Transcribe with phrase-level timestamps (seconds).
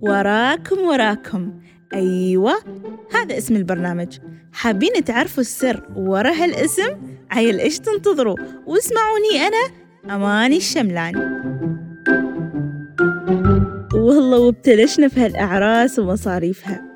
[0.00, 1.52] وراكم وراكم.
[1.94, 2.54] أيوة
[3.12, 4.18] هذا اسم البرنامج.
[4.52, 6.96] حابين تعرفوا السر ورا هالاسم؟
[7.30, 8.36] عيل إيش تنتظروا؟
[8.66, 9.74] واسمعوني أنا
[10.16, 11.40] أماني الشملان.
[13.94, 16.90] والله وابتلشنا في هالأعراس ومصاريفها.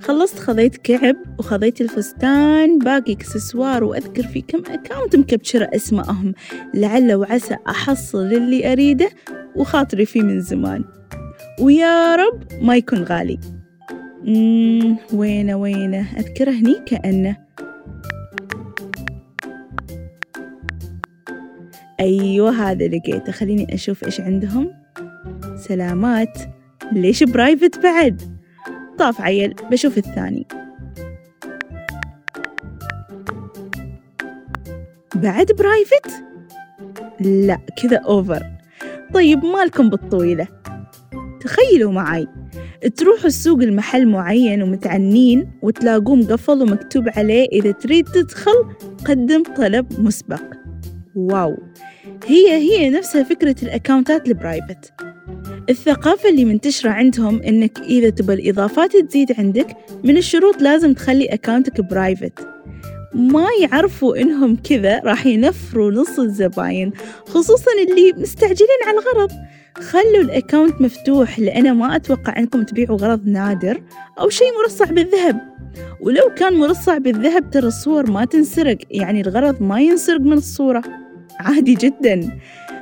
[0.00, 6.34] خلصت خذيت كعب وخذيت الفستان باقي إكسسوار وأذكر في كم أكاونت مكبشرة اسمائهم
[6.74, 9.08] لعل وعسى أحصل اللي أريده
[9.56, 10.84] وخاطري فيه من زمان.
[11.60, 13.38] ويا رب ما يكون غالي.
[15.12, 16.06] وينه وينه.
[16.18, 17.36] أذكره هني كأنه.
[22.00, 23.32] أيوة هذا لقيته.
[23.32, 24.70] خليني أشوف إيش عندهم.
[25.56, 26.38] سلامات.
[26.92, 28.22] ليش برايفت بعد؟
[28.98, 29.54] طاف عيل.
[29.70, 30.46] بشوف الثاني.
[35.14, 36.24] بعد private؟
[37.20, 38.46] لا كذا over
[39.14, 40.63] طيب مالكم بالطويلة.
[41.44, 42.26] تخيلوا معي
[42.96, 48.52] تروحوا السوق المحل معين ومتعنين وتلاقوه مقفل ومكتوب عليه إذا تريد تدخل
[49.04, 50.42] قدم طلب مسبق.
[51.14, 51.56] wow.
[52.26, 54.92] هي هي نفسها فكرة ال accountات ال private
[55.70, 61.80] الثقافة اللي منتشرة عندهم إنك إذا تبى الإضافات تزيد عندك من الشروط لازم تخلي accountك
[61.80, 62.38] private
[63.14, 66.92] ما يعرفوا إنهم كذا راح ينفروا نص الزباين
[67.26, 69.30] خصوصا اللي مستعجلين على الغرض.
[69.78, 73.82] خلوا الأكاونت مفتوح لأنا ما أتوقع أنكم تبيعوا غرض نادر
[74.20, 75.40] أو شيء مرصع بالذهب.
[76.00, 80.82] ولو كان مرصع بالذهب ترى الصور ما تنسرق يعني الغرض ما ينسرق من الصورة.
[81.40, 82.38] عادي جدا.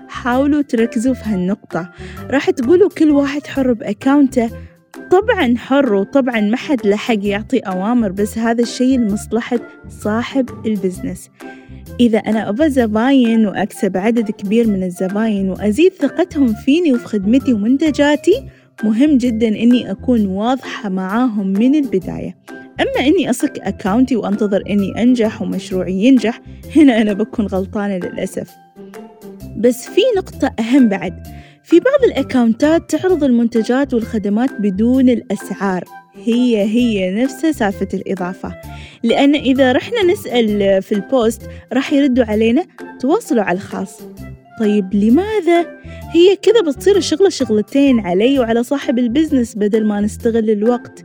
[0.08, 1.90] حاولوا تركزوا في هالنقطة.
[2.30, 4.50] راح تقولوا كل واحد حر بأكاونته.
[5.10, 11.30] طبعا حر وطبعا ما حد له حق يعطي أوامر بس هذا الشيء لمصلحة صاحب البزنس.
[12.02, 18.42] إذا أنا أبغى زباين وأكسب عدد كبير من الزباين وأزيد ثقتهم فيني وفي خدمتي ومنتجاتي
[18.84, 22.36] مهم جدا إني أكون واضحة معاهم من البداية.
[22.80, 26.40] أما إني أصك أكاونتي وأنتظر إني أنجح ومشروعي ينجح
[26.76, 28.50] هنا أنا بكون غلطانة للأسف.
[29.56, 31.26] بس في نقطة أهم بعد.
[31.64, 35.84] في بعض الأكاونتات تعرض المنتجات والخدمات بدون الأسعار.
[36.24, 38.54] هي هي نفسها سالفة الإضافة.
[39.04, 41.42] لأن إذا رحنا نسأل في ال post
[41.72, 42.66] راح يردوا علينا
[43.00, 44.00] تواصلوا على الخاص.
[44.60, 45.66] طيب لماذا؟
[46.14, 51.04] هي كذا بتصير الشغلة شغلتين علي وعلى صاحب ال business بدل ما نستغل الوقت.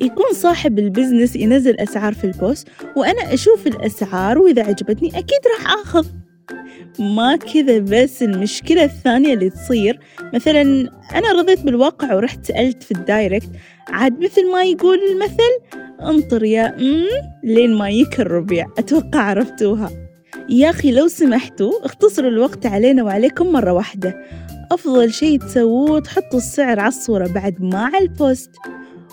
[0.00, 5.72] يكون صاحب البزنس ينزل أسعار في ال post وأنا أشوف الأسعار وإذا عجبتني أكيد راح
[5.72, 6.06] آخذ.
[6.98, 10.00] ما كذا بس المشكلة الثانية اللي تصير
[10.34, 10.62] مثلا
[11.14, 13.48] أنا رضيت بالواقع ورحت سألت في ال direct
[13.88, 17.06] عاد مثل ما يقول المثل انطر يا أم
[17.44, 19.90] لين ما يك الربيع أتوقع عرفتوها.
[20.48, 24.16] يا أخي لو سمحتوا اختصروا الوقت علينا وعليكم مرة واحدة.
[24.72, 28.50] أفضل شي تسووه تحطوا السعر على الصورة بعد ما على ال post.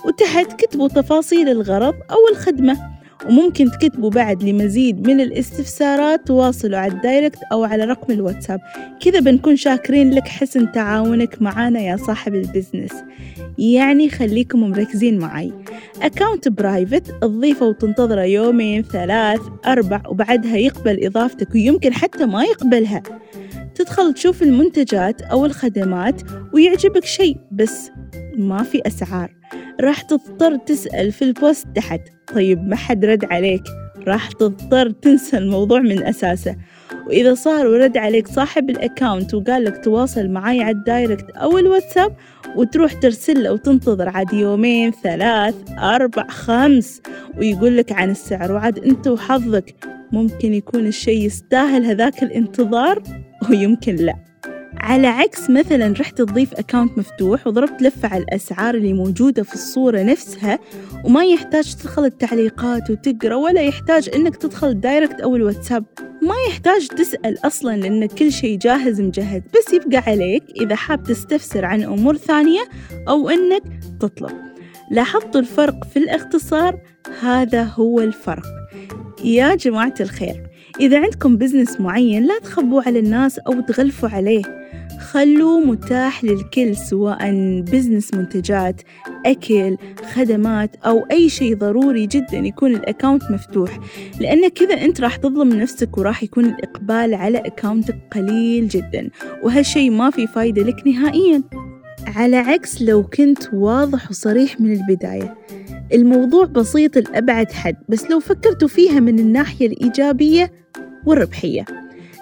[0.06, 2.93] وتحت كتبوا تفاصيل الغرض أو الخدمة.
[3.26, 8.60] وممكن تكتبوا بعد لمزيد من الاستفسارات تواصلوا على ال direct أو على رقم الواتساب.
[9.00, 12.92] كذا بنكون شاكرين لك حسن تعاونك معانا يا صاحب ال business.
[13.58, 15.54] يعني خليكم مركزين معي
[16.02, 23.04] account private تضيفه وتنتظره يومين ثلاث أربع وبعدها يقبل إضافتك ويمكن حتى ما يقبلها.
[23.76, 26.22] تدخل تشوف المنتجات أو الخدمات
[26.54, 27.92] ويعجبك شيء بس
[28.38, 29.36] ما في أسعار.
[29.82, 32.02] راح تضطر تسأل في ال post تحت.
[32.36, 33.64] طيب ما حد رد عليك.
[34.08, 36.56] راح تضطر تنسى الموضوع من أساسه.
[37.08, 41.58] وإذا صار ورد عليك صاحب ال account وقال لك تواصل معاي على ال direct أو
[41.58, 42.16] الواتساب
[42.56, 47.02] وتروح ترسل له وتنتظر عاد يومين ثلاث أربع خمس
[47.38, 48.52] ويقول لك عن السعر.
[48.52, 49.76] وعاد أنت وحظك
[50.12, 53.04] ممكن يكون الشي يستاهل هذاك الانتظار
[53.50, 54.33] ويمكن لا.
[54.84, 60.04] على عكس مثلا رحت تضيف account مفتوح وضربت لفة على الأسعار اللي موجودة في الصورة
[60.04, 60.60] نفسها
[61.04, 65.86] وما يحتاج تدخل التعليقات وتقرأ ولا يحتاج إنك تدخل ال direct أو الواتساب.
[66.22, 71.66] ما يحتاج تسأل أصلا لأن كل شيء جاهز مجهز بس يبقى عليك إذا حاب تستفسر
[71.66, 72.62] عن أمور ثانية
[73.10, 73.64] أو إنك
[74.00, 74.32] تطلب.
[74.92, 76.80] لاحظتوا الفرق في الاختصار؟
[77.22, 78.46] هذا هو الفرق.
[79.24, 80.44] يا جماعة الخير
[80.80, 84.63] إذا عندكم business معين لا تخبوا على الناس أو تقفلوا عليه.
[85.00, 87.32] خلوه متاح للكل سواء
[87.62, 88.82] business منتجات
[89.26, 89.78] أكل
[90.14, 93.80] خدمات أو أي شيء ضروري جدا يكون ال account مفتوح.
[94.20, 99.10] لأن كذا أنت راح تظلم نفسك وراح يكون الإقبال على accountك قليل جدا
[99.44, 101.44] وهالشيء ما في فايدة لك نهائيا.
[102.08, 105.38] على عكس لو كنت واضح وصريح من البداية.
[105.94, 110.52] الموضوع بسيط لأبعد حد بس لو فكرتوا فيها من الناحية الإيجابية
[111.06, 111.66] والربحية.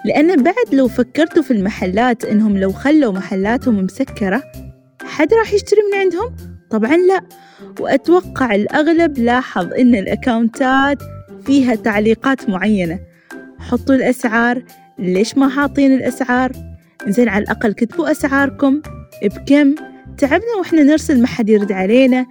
[0.04, 4.42] لأن بعد لو فكرتوا في المحلات إنهم لو خلوا محلاتهم مسكرة
[5.04, 6.36] حد راح يشتري من عندهم؟
[6.70, 7.20] طبعا لا.
[7.80, 10.98] وأتوقع الأغلب لاحظ إن الأكاونتات
[11.46, 13.00] فيها تعليقات معينة.
[13.58, 14.62] حطوا الأسعار.
[14.98, 16.52] ليش ما حاطين الأسعار؟
[17.06, 18.82] زين على الأقل كتبوا أسعاركم.
[19.22, 19.74] بكم؟
[20.18, 22.26] تعبنا وإحنا نرسل ما حد يرد علينا.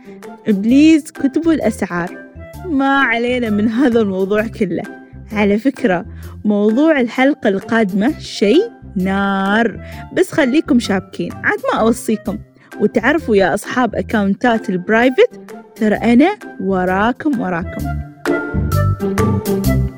[0.48, 2.26] بليز كتبوا الأسعار.
[2.66, 5.01] ما علينا من هذا الموضوع كله.
[5.34, 6.06] على فكرة
[6.46, 9.86] موضوع الحلقة القادمة شيء نار.
[10.14, 12.38] بس خليكم شابكين عاد ما أوصيكم.
[12.80, 15.30] وتعرفوا يا أصحاب أكاونتات البرايفت
[15.76, 18.02] ترى أنا وراكم وراكم.
[19.02, 19.91] thank you